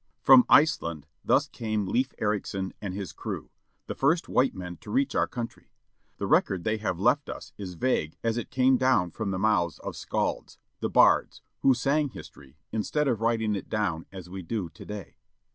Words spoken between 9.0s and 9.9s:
from the mouths